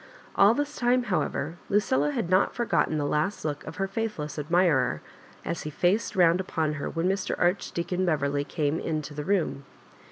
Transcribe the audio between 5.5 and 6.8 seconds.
he faced round upon